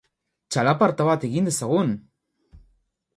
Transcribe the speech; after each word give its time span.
Txalaparta 0.53 1.05
bat 1.09 1.27
egin 1.29 1.49
dezagun! 1.51 1.93